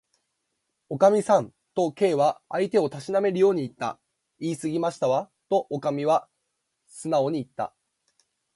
[0.89, 3.99] 「おかみさん」と、Ｋ は相手をたしなめるようにいった。
[4.41, 6.27] 「いいすぎましたわ」と、おかみは
[6.87, 7.75] すなおにいった。